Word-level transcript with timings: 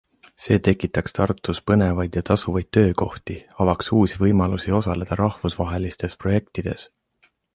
See 0.43 0.55
tekitaks 0.67 1.13
Tartus 1.17 1.59
põnevaid 1.71 2.17
ja 2.19 2.23
tasuvaid 2.29 2.69
töökohti, 2.79 3.37
avaks 3.65 3.93
uusi 3.99 4.21
võimalusi 4.25 4.75
osaleda 4.81 5.21
rahvusvahelistes 5.23 6.21
projektides. 6.25 6.89